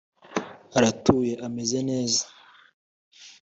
aratuye 0.77 1.33
ameze 1.47 1.77
neza 1.89 2.23